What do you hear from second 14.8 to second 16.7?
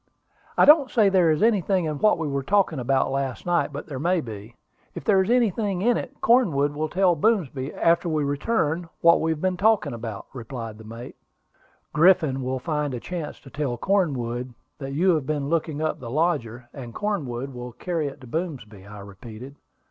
you have been looking up the lodger,